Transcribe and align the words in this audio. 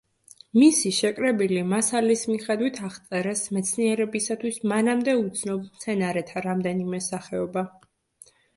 მისი 0.59 0.91
შეკრებილი 0.99 1.59
მასალის 1.73 2.23
მიხედვით 2.31 2.79
აღწერეს 2.87 3.45
მეცნიერებისათვის 3.59 4.59
მანამდე 4.73 5.17
უცნობ 5.21 5.69
მცენარეთა 5.77 6.47
რამდენიმე 6.49 7.05
სახეობა. 7.13 7.69